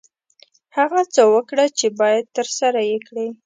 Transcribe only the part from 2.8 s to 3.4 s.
یې کړې.